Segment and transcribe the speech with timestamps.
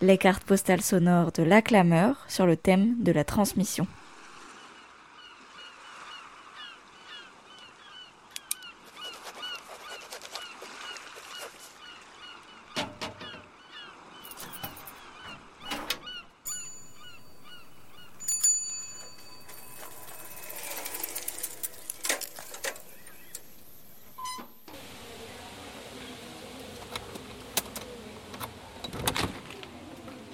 [0.00, 3.86] les cartes postales sonores de l'acclameur sur le thème de la transmission.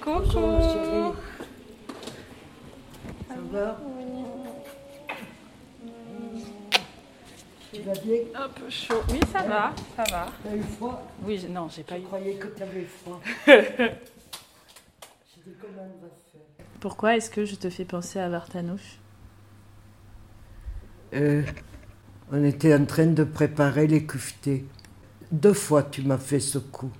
[0.01, 1.13] Coucou
[3.29, 3.79] Ça va
[7.73, 8.95] Tu vas bien Un peu chaud.
[9.11, 10.27] Oui, ça va, ça va.
[10.43, 12.01] T'as eu froid Oui, non, j'ai pas eu.
[12.03, 13.21] Je croyais que t'avais froid.
[13.47, 13.53] J'ai
[15.47, 18.99] dit comment on va faire Pourquoi est-ce que je te fais penser à Vartanouche?
[21.15, 21.43] Euh,
[22.33, 24.65] On était en train de préparer les cuvetés.
[25.31, 26.91] Deux fois tu m'as fait ce coup.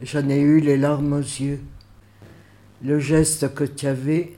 [0.00, 1.60] J'en ai eu les larmes aux yeux.
[2.82, 4.36] Le geste que tu avais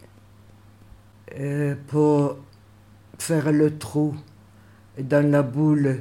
[1.39, 2.39] euh, pour
[3.19, 4.17] faire le trou
[4.99, 6.01] dans la boule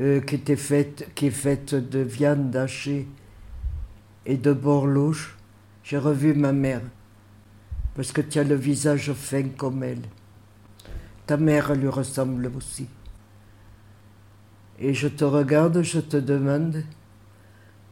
[0.00, 3.08] euh, qui, était faite, est faite de viande hachée
[4.26, 5.36] et de borlouche,
[5.82, 6.82] j'ai revu ma mère.
[7.94, 10.02] Parce que tu as le visage fin comme elle.
[11.26, 12.86] Ta mère lui ressemble aussi.
[14.78, 16.84] Et je te regarde, je te demande,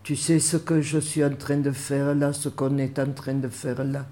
[0.07, 3.11] tu sais ce que je suis en train de faire là, ce qu'on est en
[3.11, 4.07] train de faire là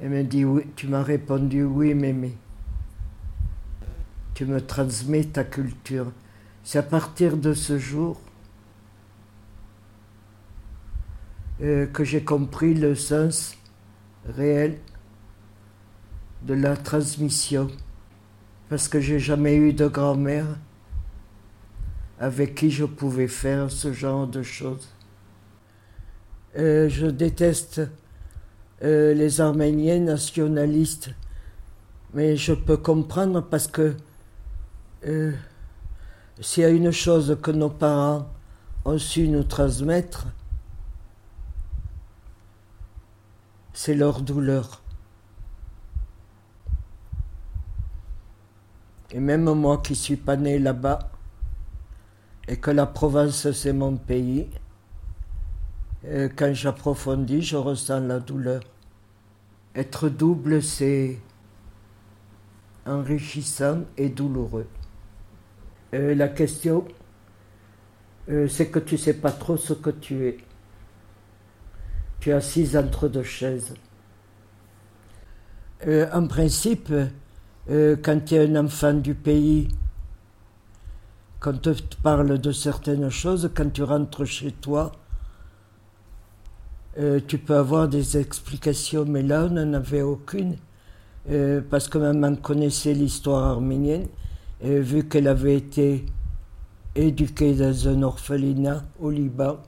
[0.00, 2.38] Elle me dit oui, tu m'as répondu oui, mémé.
[4.32, 6.10] Tu me transmets ta culture.
[6.64, 8.18] C'est à partir de ce jour
[11.60, 13.58] euh, que j'ai compris le sens
[14.24, 14.78] réel
[16.44, 17.68] de la transmission.
[18.70, 20.46] Parce que j'ai jamais eu de grand-mère
[22.20, 24.88] avec qui je pouvais faire ce genre de choses.
[26.58, 27.80] Euh, je déteste
[28.82, 31.10] euh, les Arméniens nationalistes,
[32.12, 33.96] mais je peux comprendre parce que
[35.06, 35.32] euh,
[36.40, 38.28] s'il y a une chose que nos parents
[38.84, 40.26] ont su nous transmettre,
[43.72, 44.82] c'est leur douleur.
[49.10, 51.10] Et même moi qui suis pas né là-bas,
[52.50, 54.48] et que la Provence c'est mon pays,
[56.36, 58.62] quand j'approfondis, je ressens la douleur.
[59.74, 61.18] Être double, c'est
[62.86, 64.66] enrichissant et douloureux.
[65.92, 66.86] La question,
[68.28, 70.38] euh, c'est que tu sais pas trop ce que tu es.
[72.18, 73.74] Tu es assise entre deux chaises.
[75.86, 76.92] Euh, en principe,
[77.70, 79.68] euh, quand tu es un enfant du pays,
[81.40, 84.92] quand on te parle de certaines choses, quand tu rentres chez toi,
[86.98, 90.56] euh, tu peux avoir des explications, mais là, on n'en avait aucune,
[91.30, 94.06] euh, parce que maman connaissait l'histoire arménienne,
[94.60, 96.04] et vu qu'elle avait été
[96.94, 99.58] éduquée dans un orphelinat au Liban.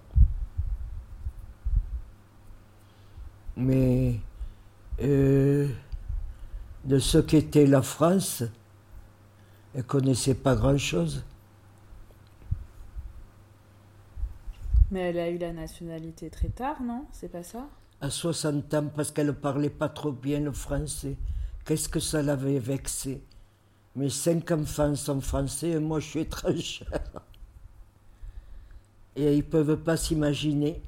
[3.56, 4.20] Mais
[5.00, 5.68] euh,
[6.84, 8.42] de ce qu'était la France,
[9.74, 11.24] elle connaissait pas grand-chose.
[14.92, 17.06] Mais elle a eu la nationalité très tard, non?
[17.12, 17.66] C'est pas ça?
[18.02, 21.16] À 60 ans parce qu'elle ne parlait pas trop bien le français.
[21.64, 23.22] Qu'est-ce que ça l'avait vexé?
[23.96, 27.00] Mes cinq enfants sont français et moi je suis étrangère.
[29.16, 30.82] Et ils ne peuvent pas s'imaginer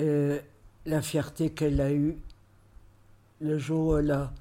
[0.00, 0.40] euh,
[0.84, 2.16] la fierté qu'elle a eue
[3.40, 4.32] le jour où elle a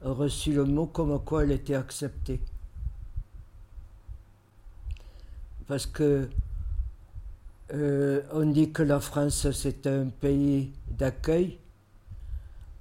[0.00, 2.40] reçu le mot comme quoi elle était acceptée.
[5.66, 6.30] Parce que
[7.72, 11.58] euh, on dit que la France c'est un pays d'accueil.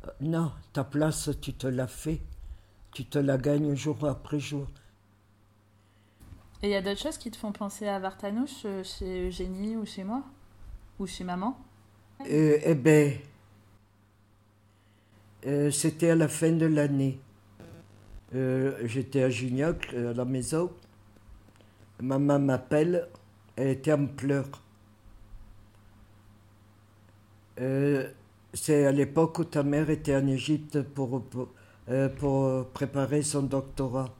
[0.05, 2.21] Euh, Non, ta place tu te la fais,
[2.93, 4.67] tu te la gagnes jour après jour.
[6.61, 9.77] Et il y a d'autres choses qui te font penser à Vartanouche euh, chez Eugénie
[9.77, 10.23] ou chez moi
[10.99, 11.57] Ou chez maman?
[12.29, 13.13] Euh, eh bien,
[15.71, 17.19] c'était à la fin de l'année.
[18.83, 20.71] J'étais à Gignac, à la maison.
[22.01, 23.09] Maman m'appelle,
[23.57, 24.63] elle était en pleurs.
[27.59, 28.09] Euh,
[28.53, 34.13] C'est à l'époque où ta mère était en Égypte euh, pour préparer son doctorat.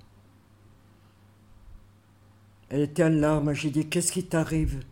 [2.70, 3.54] Elle était en larmes.
[3.54, 4.84] J'ai dit Qu'est-ce qui t'arrive?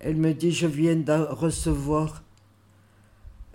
[0.00, 2.22] Elle me dit Je viens de recevoir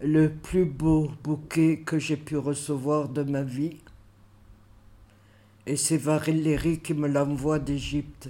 [0.01, 3.77] le plus beau bouquet que j'ai pu recevoir de ma vie.
[5.67, 8.29] Et c'est Valérie qui me l'envoie d'Égypte.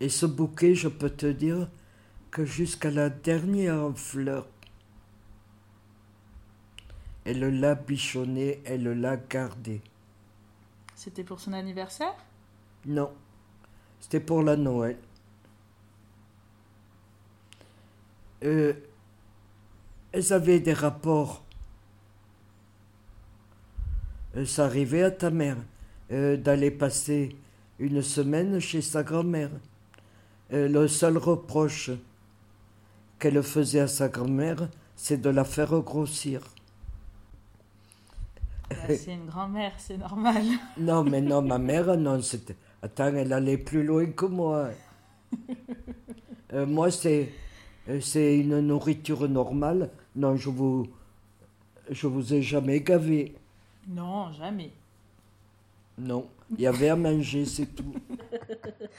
[0.00, 1.68] Et ce bouquet, je peux te dire
[2.30, 4.46] que jusqu'à la dernière fleur,
[7.24, 9.80] elle l'a bichonné, elle l'a gardé.
[10.94, 12.14] C'était pour son anniversaire?
[12.84, 13.10] Non,
[14.00, 14.96] c'était pour la Noël.
[18.44, 18.74] Euh,
[20.12, 21.42] elles avaient des rapports.
[24.36, 25.56] Euh, ça arrivait à ta mère
[26.12, 27.36] euh, d'aller passer
[27.78, 29.50] une semaine chez sa grand-mère.
[30.50, 31.90] Le seul reproche
[33.18, 36.40] qu'elle faisait à sa grand-mère, c'est de la faire grossir.
[38.70, 40.42] Bah, C'est une grand-mère, c'est normal.
[40.76, 42.56] Non, mais non, ma mère, non, c'était.
[42.82, 44.70] Attends, elle allait plus loin que moi.
[46.52, 47.32] Euh, moi, c'est.
[47.88, 49.90] euh, C'est une nourriture normale.
[50.14, 50.86] Non, je vous.
[51.90, 53.34] Je vous ai jamais gavé.
[53.88, 54.72] Non, jamais.
[55.98, 56.28] Non.
[56.50, 57.94] Il y avait à manger, c'est tout.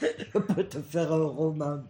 [0.00, 1.84] je peux te faire un roman.